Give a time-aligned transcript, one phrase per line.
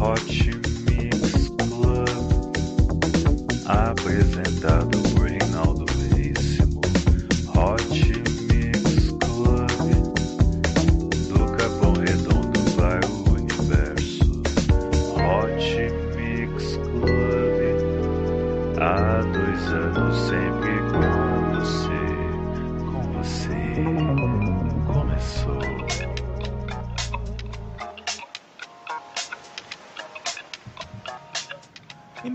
[0.00, 0.20] Hot
[0.86, 2.52] Mix Club,
[3.66, 5.07] apresentado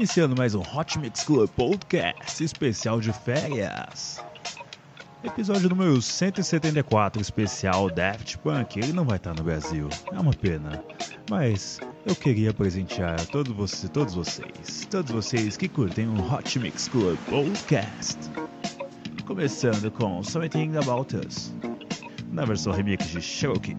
[0.04, 4.22] Iniciando mais um Hot Mix Club Podcast especial de férias.
[5.24, 8.82] Episódio número 174, especial Daft Punk.
[8.82, 10.84] Ele não vai estar no Brasil, é uma pena.
[11.30, 16.60] Mas eu queria presentear a todos vocês, todos vocês, todos vocês que curtem o Hot
[16.60, 18.20] Mix Club Podcast.
[19.26, 21.56] Começando com Something About Us,
[22.30, 23.78] na versão remix de Cherokee.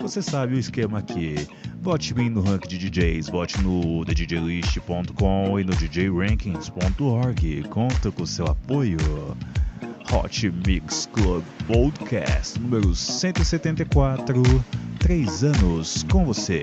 [0.00, 1.34] Você sabe o esquema aqui.
[1.82, 7.64] Vote bem no ranking de DJs, vote no thedjlist.com e no djrankings.org.
[7.70, 8.96] Conta com seu apoio.
[10.12, 14.40] Hot Mix Club Podcast número 174.
[15.00, 16.60] Três anos com você.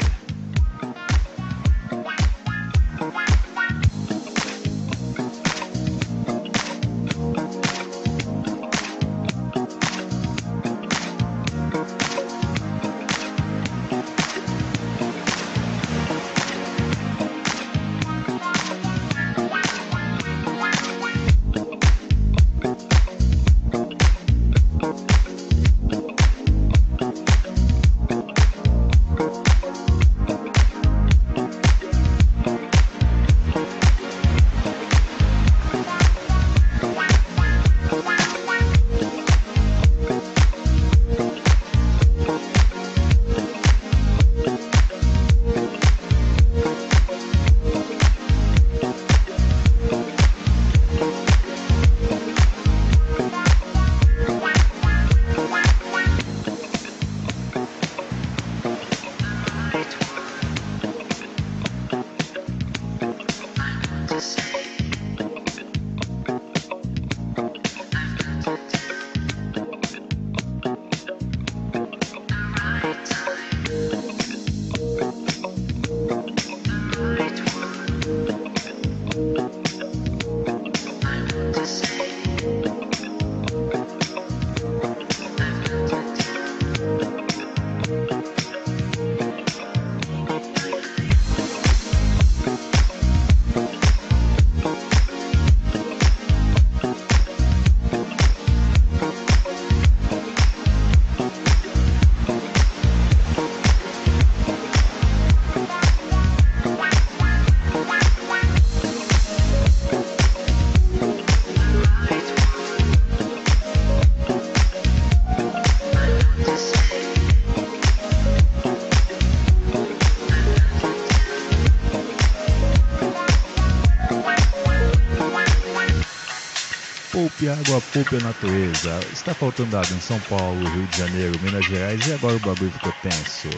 [127.47, 128.99] Água, poupe a natureza.
[129.13, 132.71] Está faltando água em São Paulo, Rio de Janeiro, Minas Gerais e agora o bagulho
[132.71, 133.49] ficou tenso.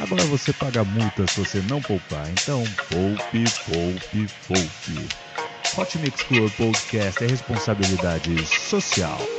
[0.00, 2.28] Agora você paga multa se você não poupar.
[2.30, 5.08] Então, poupe, poupe, poupe.
[5.76, 9.37] Hot Mix Club Podcast é responsabilidade social.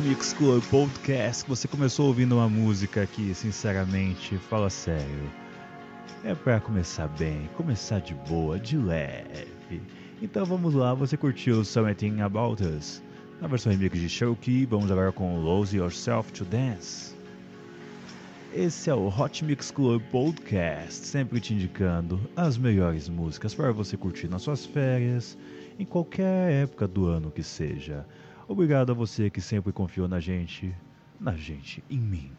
[0.00, 1.46] Mix Club Podcast.
[1.46, 5.30] Você começou ouvindo uma música que, sinceramente, fala sério.
[6.24, 9.82] É para começar bem, começar de boa, de leve.
[10.22, 13.02] Então vamos lá, você curtiu Something About Us?
[13.42, 17.14] Na versão remix de Showkey, vamos agora com Lose Yourself to Dance.
[18.54, 23.98] Esse é o Hot Mix Club Podcast, sempre te indicando as melhores músicas para você
[23.98, 25.36] curtir nas suas férias,
[25.78, 28.06] em qualquer época do ano que seja.
[28.50, 30.74] Obrigado a você que sempre confiou na gente,
[31.20, 32.32] na gente, em mim.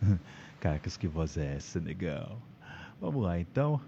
[0.60, 2.40] Caracas, que voz é essa, legal?
[3.00, 3.80] Vamos lá então.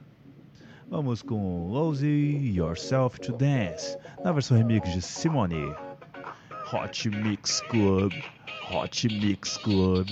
[0.88, 5.72] Vamos com Lose Yourself to Dance, na versão remix de Simone.
[6.72, 8.12] Hot Mix Club,
[8.72, 10.08] Hot Mix Club,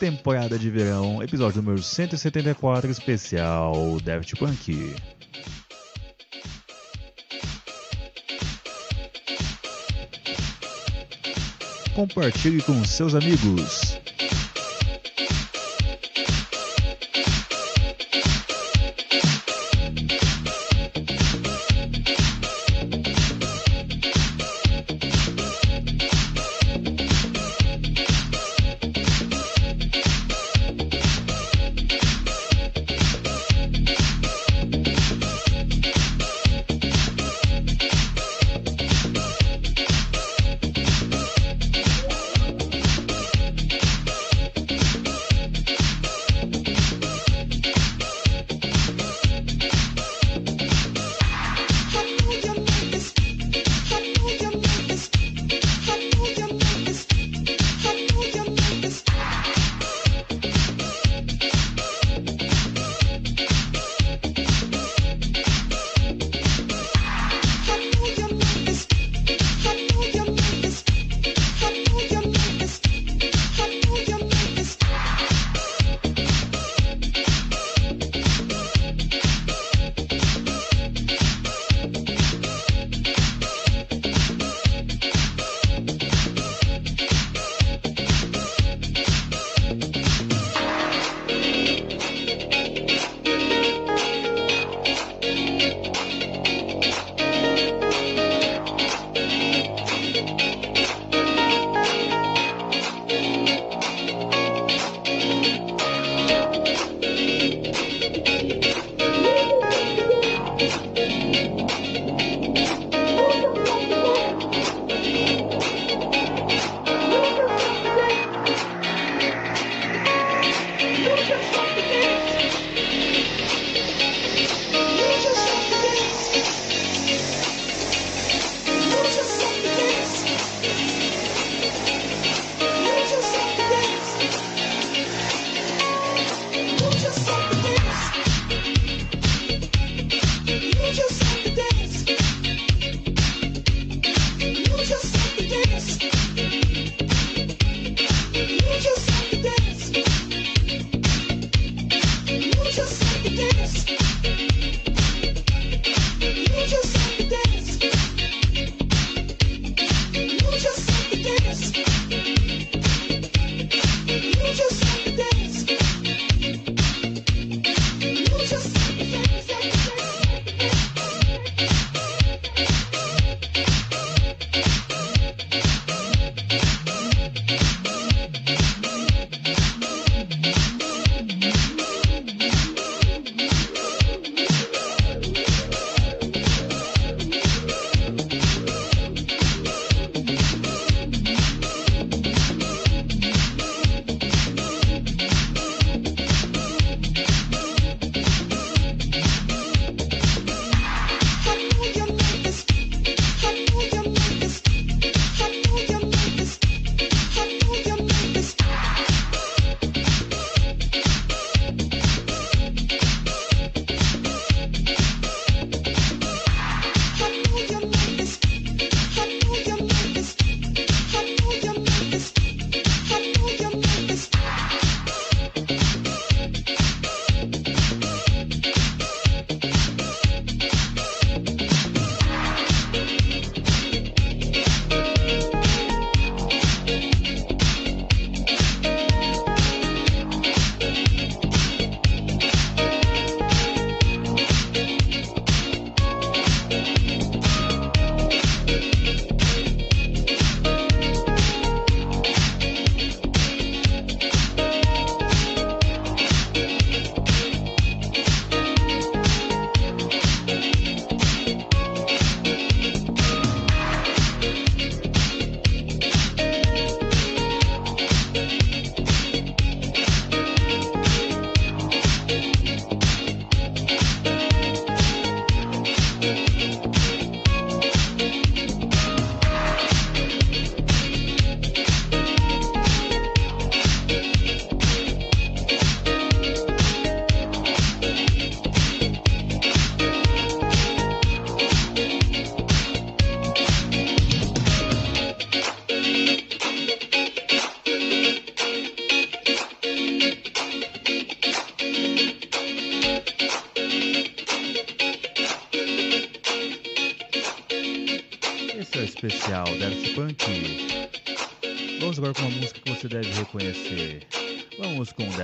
[0.00, 4.96] temporada de verão, episódio número 174, especial Daft Punk.
[11.96, 13.98] Compartilhe com seus amigos.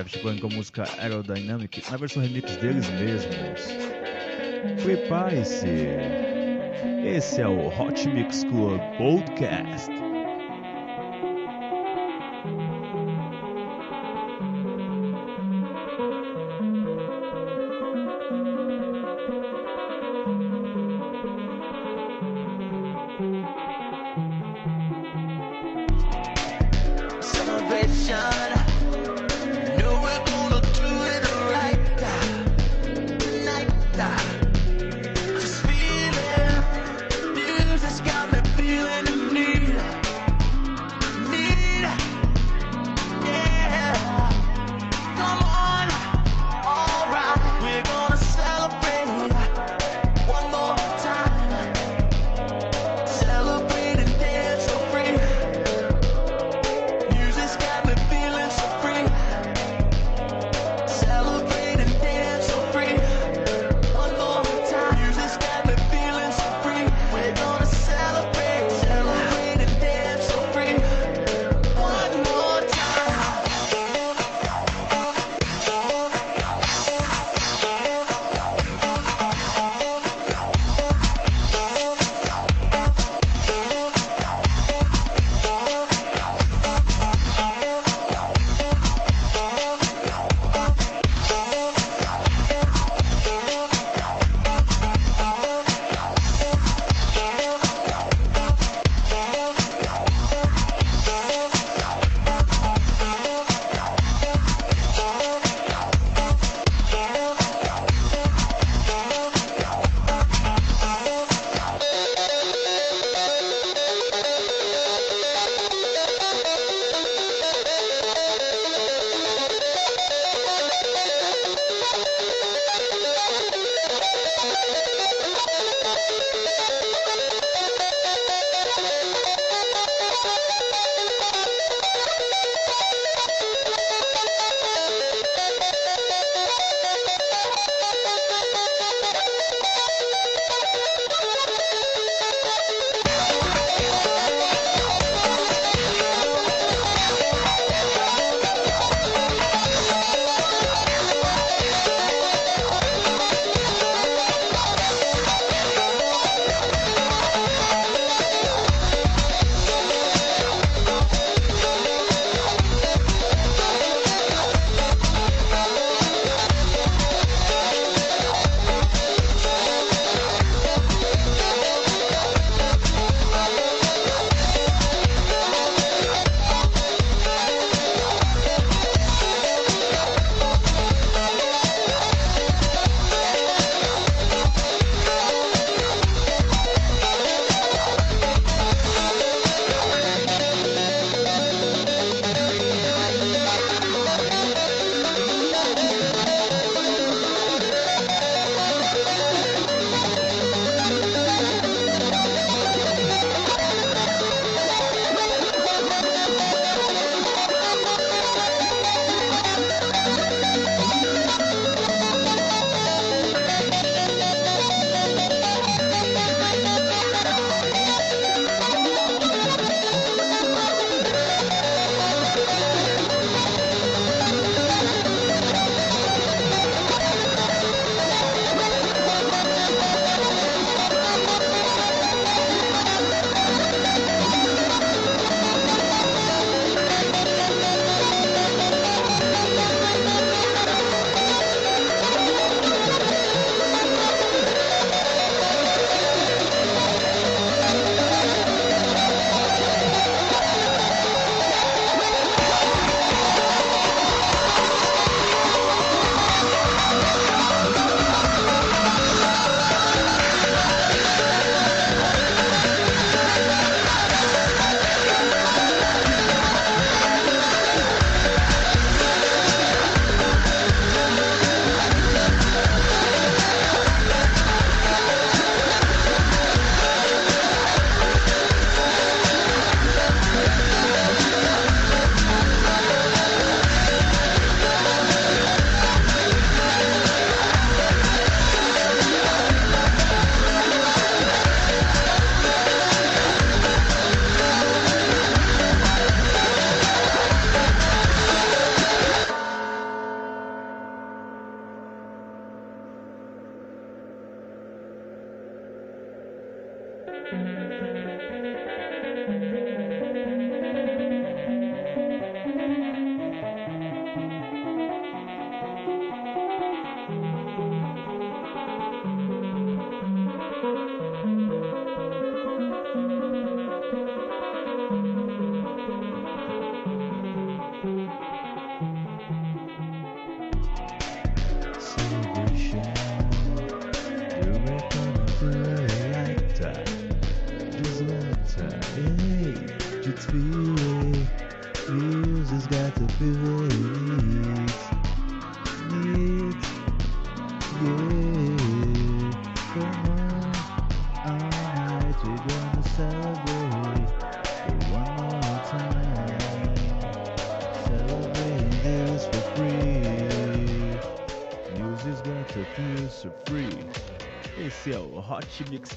[0.03, 3.69] Daft Punk com a música Aerodynamic, na versão remix deles mesmos.
[4.83, 5.67] Prepare-se!
[7.05, 10.12] Esse é o Hot Mix Club Podcast.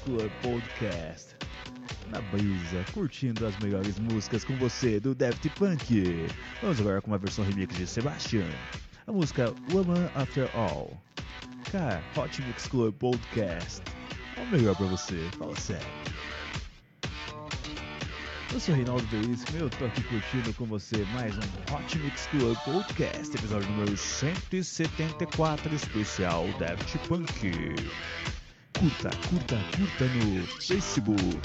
[0.06, 1.34] Club Podcast.
[2.12, 6.28] Na brisa, curtindo as melhores músicas com você do Daft Punk.
[6.62, 8.46] Vamos agora com uma versão remix de Sebastian.
[9.08, 10.96] A música Woman After All.
[11.72, 13.82] Cara, Hot Mix Club Podcast.
[14.36, 15.84] É o melhor pra você, fala sério.
[18.54, 22.28] Eu sou Reinaldo Veríssimo e eu tô aqui curtindo com você mais um Hot Mix
[22.28, 27.50] Club Podcast, episódio número 174, especial Daft Punk.
[28.78, 31.40] Curta, curta, curta no Facebook.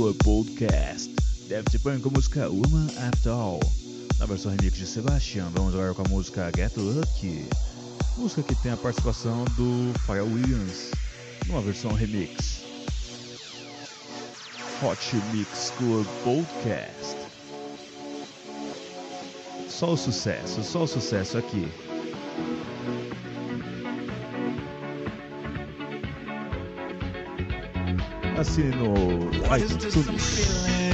[0.00, 1.14] sua podcast.
[1.46, 3.60] Daft Punk com a música Woman After All.
[4.18, 7.44] Na versão remix de Sebastian, vamos agora com a música Get Lucky.
[8.16, 10.92] Música que tem a participação do Pharrell Williams,
[11.46, 12.62] numa versão remix.
[14.82, 17.16] Hot Mix Club Podcast.
[19.68, 21.68] Só o sucesso, só o sucesso aqui.
[28.40, 28.94] assim no
[29.54, 30.90] iTunes.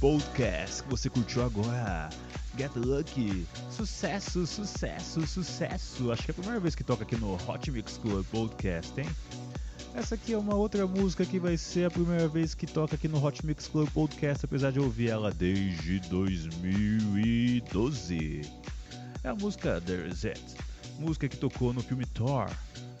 [0.00, 2.08] podcast que você curtiu agora.
[2.56, 6.10] Get Lucky, sucesso, sucesso, sucesso.
[6.10, 9.06] Acho que é a primeira vez que toca aqui no Hot Mix Club Podcast, hein?
[9.94, 13.08] Essa aqui é uma outra música que vai ser a primeira vez que toca aqui
[13.08, 18.40] no Hot Mix Club Podcast, apesar de eu ouvir ela desde 2012.
[19.22, 20.40] É a música There's It,
[20.98, 22.48] música que tocou no filme Thor.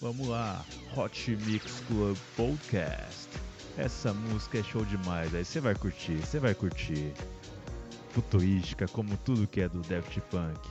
[0.00, 0.62] Vamos lá,
[0.94, 3.49] Hot Mix Club Podcast.
[3.80, 7.14] Essa música é show demais, aí você vai curtir, você vai curtir.
[8.10, 10.68] Futurística, como tudo que é do Daft Punk.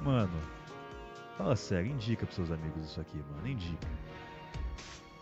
[0.00, 0.32] Mano,
[1.36, 3.86] fala sério, indica pros seus amigos isso aqui, mano, indica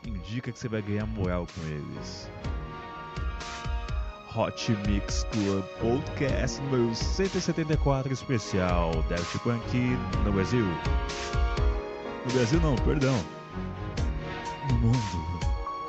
[0.07, 2.31] indica que você vai ganhar moral com eles.
[4.37, 9.77] Hot Mix Club Podcast número 174 especial Daft Punk
[10.25, 10.67] no Brasil.
[12.25, 13.19] No Brasil não, perdão.
[14.69, 15.32] No mundo.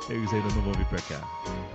[0.08, 1.73] Eles ainda não vão vir pra cá.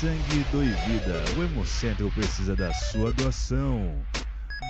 [0.00, 1.22] Sangue, doe vida.
[1.36, 3.94] O Hemocentro precisa da sua doação.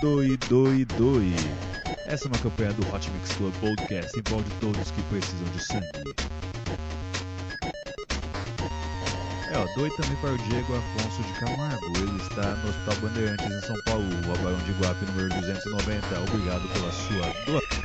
[0.01, 1.33] Doe, doe, doe.
[2.05, 6.15] Essa é uma campanha do Hot Mix Club Podcast de todos que precisam de sangue.
[9.51, 11.97] É, ó, doe também para o Diego Afonso de Camargo.
[11.97, 16.19] Ele está no Hospital Bandeirantes em São Paulo, Rua Barão de Guape, número 290.
[16.21, 17.84] Obrigado pela sua doação.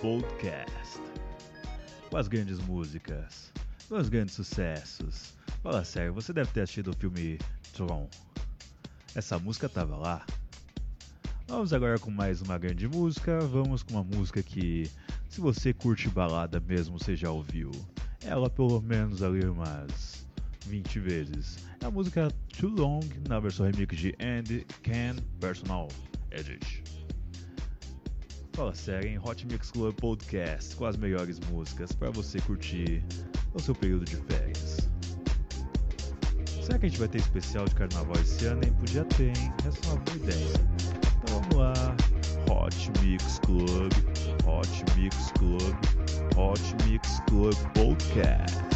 [0.00, 1.00] Podcast.
[2.10, 3.50] Com as grandes músicas,
[3.88, 5.32] com os grandes sucessos.
[5.62, 7.38] Fala sério, você deve ter assistido o filme
[7.72, 8.06] Tron.
[9.14, 10.24] Essa música tava lá.
[11.48, 13.40] Vamos agora com mais uma grande música.
[13.40, 14.90] Vamos com uma música que,
[15.30, 17.70] se você curte balada mesmo, você já ouviu.
[18.22, 20.26] Ela pelo menos ali umas
[20.66, 21.56] 20 vezes.
[21.80, 22.28] É a música
[22.58, 25.88] Too Long, na versão remix de Andy Can Personal
[26.30, 26.85] Edit.
[28.56, 33.04] Fala sério, em Hot Mix Club Podcast com as melhores músicas para você curtir
[33.52, 34.88] o seu período de férias.
[36.62, 38.62] Será que a gente vai ter especial de carnaval esse ano?
[38.64, 38.72] Hein?
[38.80, 39.52] Podia ter, hein?
[39.66, 40.46] Essa é uma boa ideia.
[41.22, 41.96] Então vamos lá.
[42.50, 43.92] Hot Mix Club,
[44.46, 45.76] Hot Mix Club,
[46.38, 48.75] Hot Mix Club Podcast.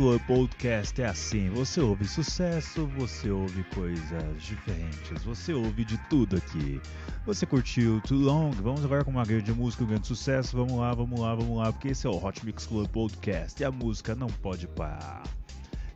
[0.00, 6.38] Club Podcast é assim: você ouve sucesso, você ouve coisas diferentes, você ouve de tudo
[6.38, 6.80] aqui.
[7.26, 8.50] Você curtiu Too Long?
[8.50, 10.56] Vamos agora com uma grande música, um grande sucesso.
[10.56, 13.64] Vamos lá, vamos lá, vamos lá, porque esse é o Hot Mix Club Podcast e
[13.66, 15.22] a música não pode parar.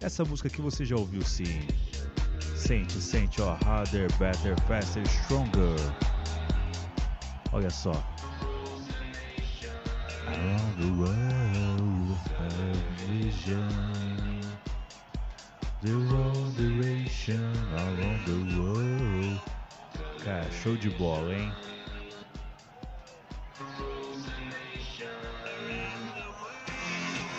[0.02, 1.62] Essa música que você já ouviu sim.
[2.54, 3.56] Sente, sente, ó.
[3.64, 5.80] Harder, better, faster, stronger.
[7.52, 8.13] Olha só.
[10.26, 14.40] Around the world, a vision.
[15.82, 19.40] The world duration around the world.
[20.24, 21.52] Cara, show de bola, hein?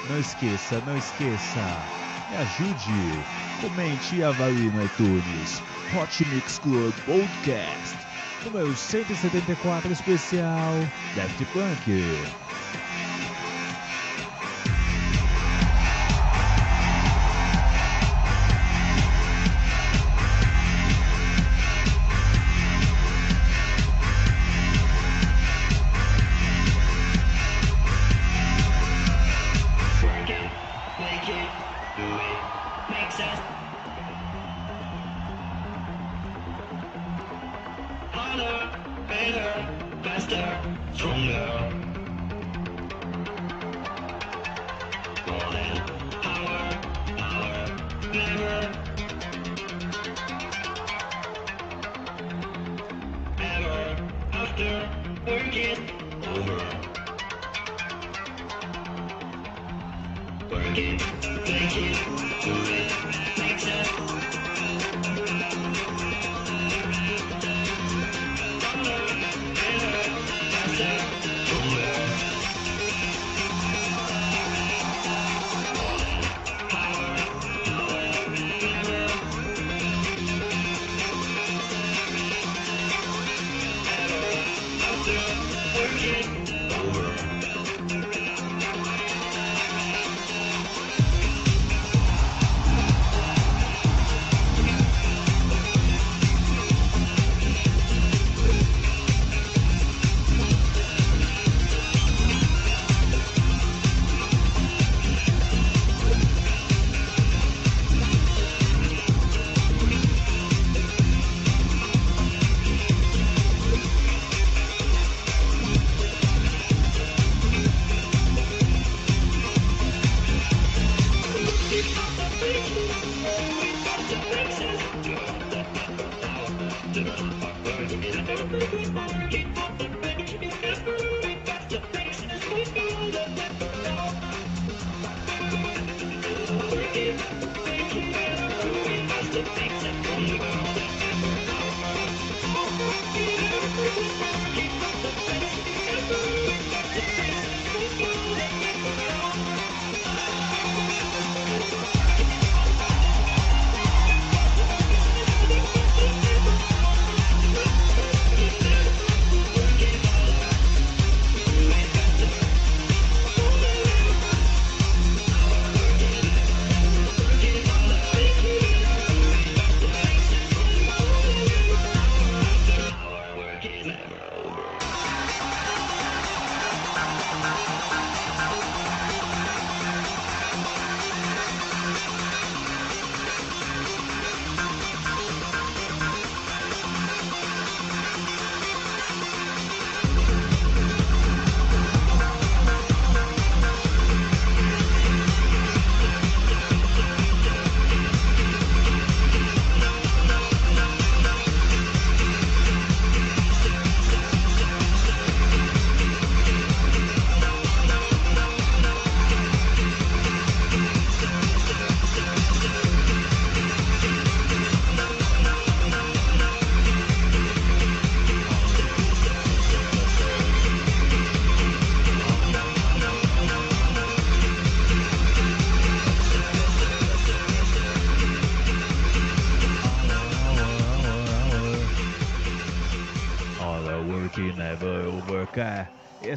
[0.07, 1.59] Não esqueça, não esqueça.
[2.29, 3.23] Me ajude.
[3.61, 5.61] Comente e avalie no iTunes.
[5.95, 7.97] Hot Mix Club Podcast.
[8.43, 10.73] Número 174 especial
[11.15, 12.44] Daft Punk.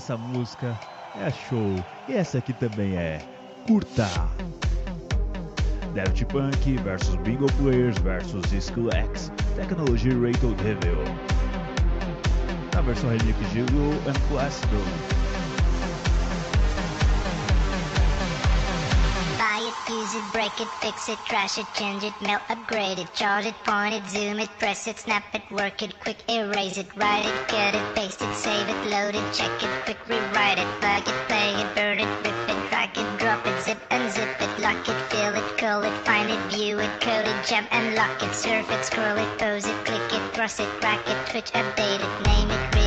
[0.09, 0.81] Essa música
[1.21, 1.85] é show.
[2.09, 3.21] E essa aqui também é.
[3.67, 4.09] Curta!
[5.95, 10.97] Daft Punk versus Bingo Players versus Skill X Technology Rated Devil.
[12.75, 15.18] Na versão remix de Lu and Classical.
[20.59, 24.05] Buy it, fix it, trash it, change it, melt, upgrade it, charge it, point it,
[24.09, 27.95] zoom it, press it, snap it, work it, quick erase it, write it, cut it,
[27.95, 31.75] paste it, save it, load it, check it, quick rewrite it, plug it, play it,
[31.77, 35.59] burn it, rip it, drag it, drop it, zip unzip it, lock it, fill it,
[35.59, 39.17] call it, find it, view it, code it, jump and lock it, surf it, scroll
[39.17, 42.78] it, pose it, click it, thrust it, rack it, twitch, update it, name it,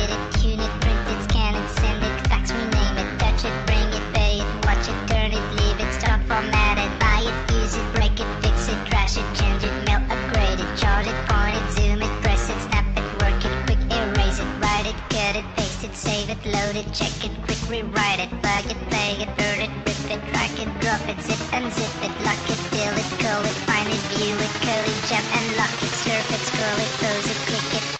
[16.72, 20.20] load it, check it, quick rewrite it, plug it, play it, burn it, rip it,
[20.32, 24.00] drag it, drop it, zip unzip it, lock it, fill it, call it, find it,
[24.10, 27.98] view it, it, jump and lock it, surf it, scroll it, pose it, click it.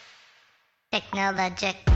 [0.90, 1.91] Technologic.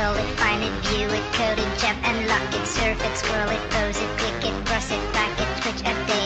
[0.00, 3.70] It, find it, view it, code it, jump and lock it, surf it, scroll it,
[3.70, 6.19] pose it, click it, cross it, back it, switch, update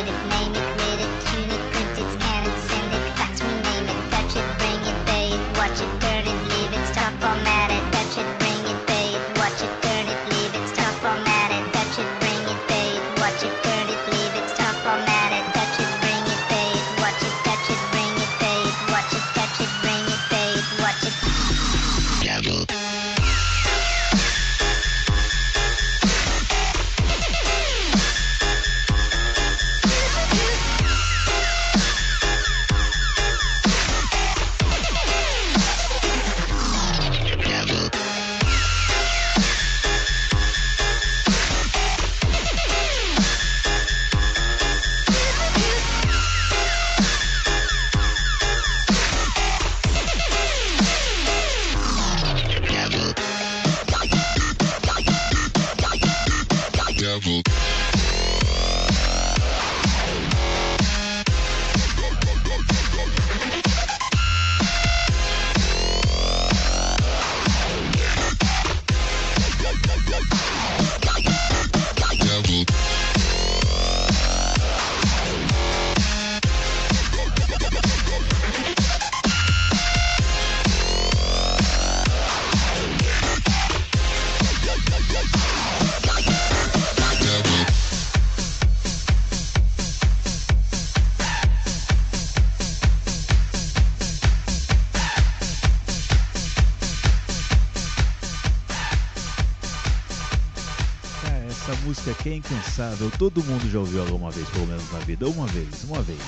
[101.67, 103.11] essa música aqui é incansável.
[103.19, 105.27] Todo mundo já ouviu alguma vez, pelo menos na vida.
[105.27, 106.21] Uma vez, uma vez.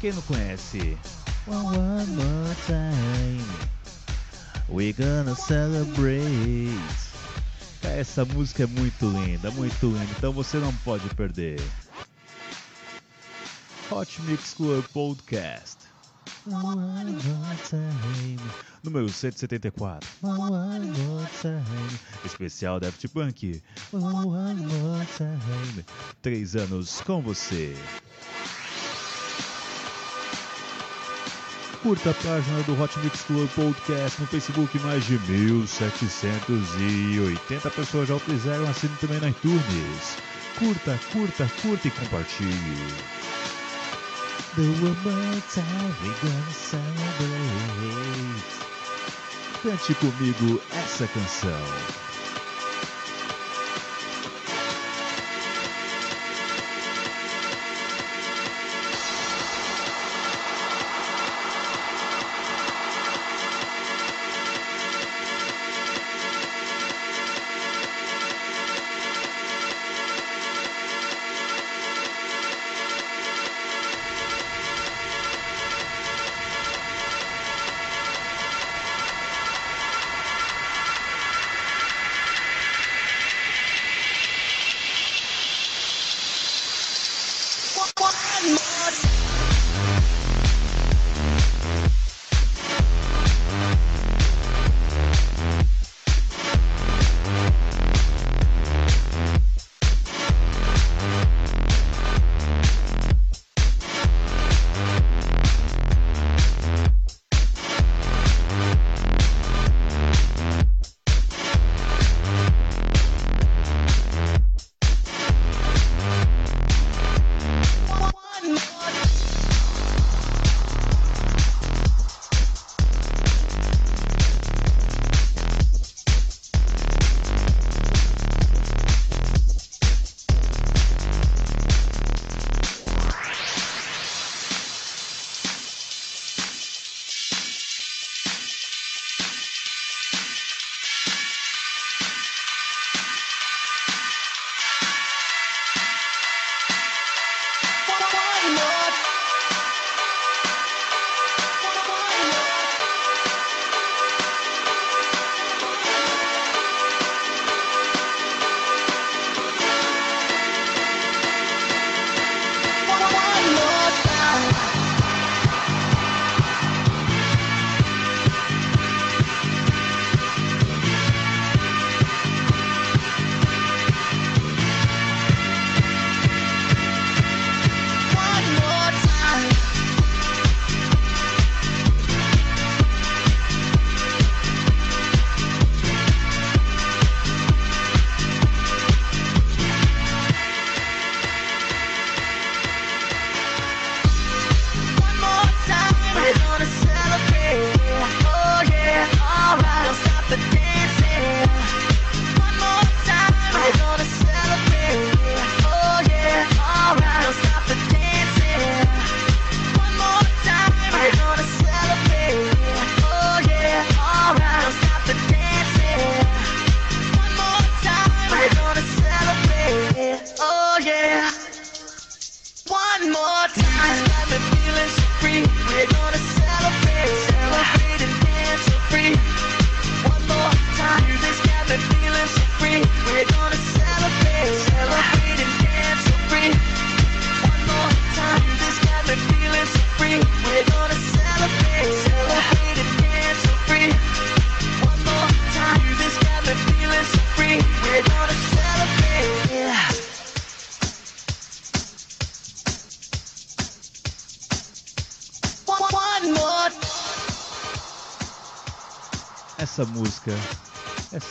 [0.00, 0.96] Quem não conhece?
[1.48, 3.44] One more time.
[4.68, 6.78] We gonna celebrate.
[7.82, 10.12] Essa música é muito linda, muito linda.
[10.16, 11.60] Então você não pode perder.
[13.90, 15.78] Hot Mix Club Podcast.
[16.46, 18.38] One more time.
[18.82, 20.08] Número 174.
[20.22, 20.80] One more
[21.40, 21.62] time.
[22.24, 23.62] Especial Daft Punk.
[26.20, 27.76] Três anos com você.
[31.82, 34.76] Curta a página do Hot Mix Club Podcast no Facebook.
[34.80, 38.68] Mais de 1.780 pessoas já o fizeram.
[38.68, 40.16] Assine também na iTunes.
[40.58, 43.22] Curta, curta, curta e compartilhe.
[44.54, 48.71] The one more time we gonna celebrate.
[49.62, 52.01] Cante comigo essa canção.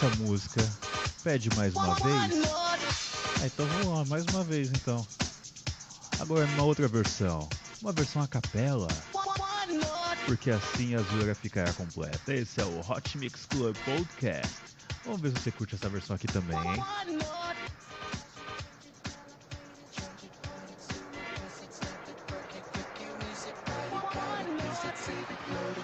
[0.02, 0.62] Essa música
[1.24, 2.44] pede mais uma vez?
[3.40, 5.06] Ah, então vamos lá, mais uma vez então.
[6.20, 7.48] Agora numa outra versão,
[7.80, 8.88] uma versão a capela,
[10.26, 12.34] porque assim a zoeira ficará completa.
[12.34, 14.52] Esse é o Hot Mix Club Podcast.
[15.06, 17.41] Vamos ver se você curte essa versão aqui também, hein?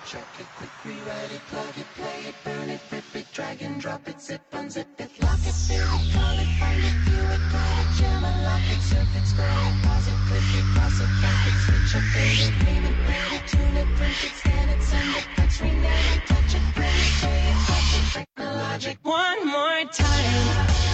[0.08, 3.76] Check it, quick, rewrite it, plug it, play it, burn it, rip it, drag and
[3.82, 7.44] drop it, zip, unzip it, lock it, fill it, call it, find it, do it,
[7.52, 11.02] play it, jam it, lock it, surf it, scroll it, pause it, click it, cross
[11.02, 14.32] it, back it, switch it, fade it, name it, rate it, tune it, print it,
[14.32, 16.64] scan it, send it, touch, rename it, touch it,
[16.96, 20.88] it, play it, touch it, technologic, one more time.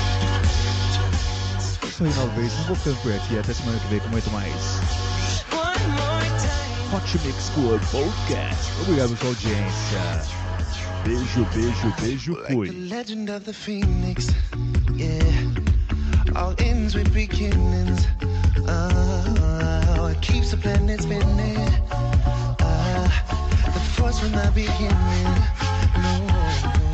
[1.93, 2.66] Sou Innovation,
[3.03, 3.38] por aqui.
[3.38, 5.02] Até semana que vem com muito mais.
[6.93, 7.21] One more time.
[7.21, 8.69] Hot Mix Club Podcast.
[8.81, 10.21] Obrigado sua audiência.
[11.03, 12.33] Beijo, beijo, beijo.
[12.35, 14.29] Like the legend of the phoenix,
[14.93, 15.19] yeah.
[16.35, 18.05] All ends with beginnings.
[18.67, 21.57] Oh, it keeps the planet spinning.
[22.59, 23.09] Uh,
[23.73, 25.23] the force from the beginning.
[25.97, 26.92] No.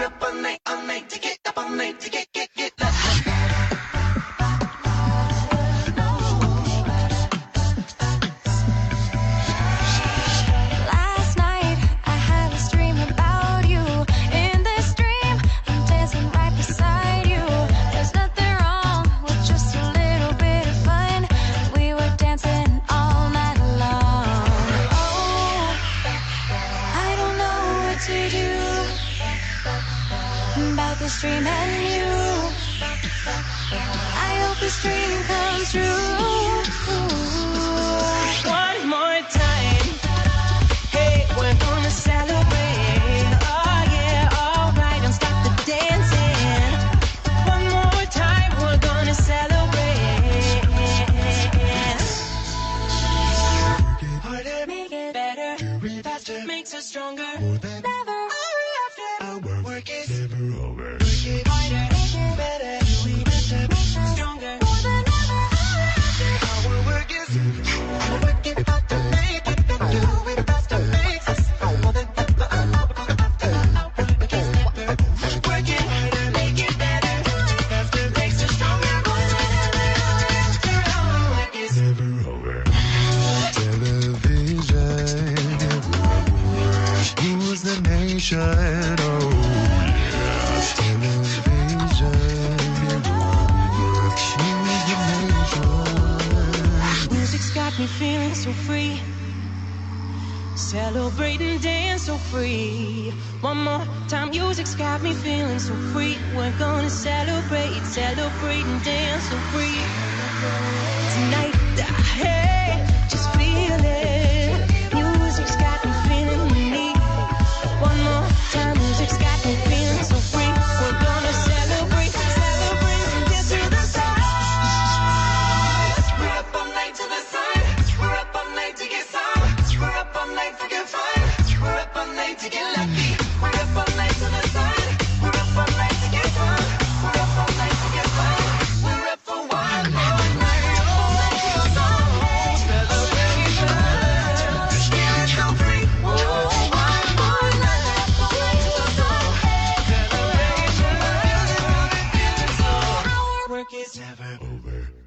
[0.00, 0.59] me pone